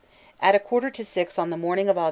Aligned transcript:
At 0.41 0.55
a 0.55 0.59
quarter 0.59 0.89
to 0.89 1.05
six 1.05 1.37
on 1.37 1.51
the 1.51 1.57
morning 1.57 1.87
of 1.87 1.95
Aug. 1.95 1.99